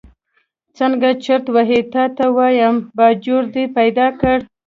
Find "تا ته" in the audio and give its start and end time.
1.93-2.25